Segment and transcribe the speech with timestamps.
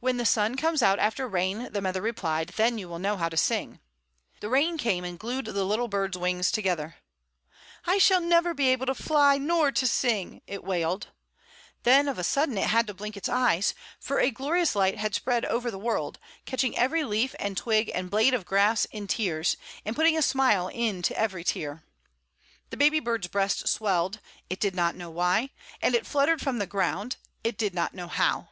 [0.00, 3.28] "When the sun comes out after rain," the mother replied, "then you will know how
[3.28, 3.78] to sing."
[4.40, 6.96] The rain came, and glued the little bird's wings together.
[7.86, 11.08] "I shall never be able to fly nor to sing," it wailed.
[11.82, 15.14] Then, of a sudden, it had to blink its eyes; for a glorious light had
[15.14, 19.58] spread over the world, catching every leaf and twig and blade of grass in tears,
[19.84, 21.82] and putting a smile into every tear.
[22.70, 25.50] The baby bird's breast swelled, it did not know why;
[25.82, 28.48] and it fluttered from the ground, it did not know how.